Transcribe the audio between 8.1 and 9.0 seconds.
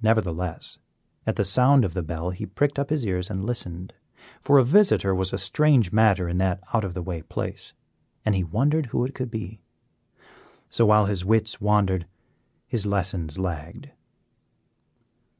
and he wondered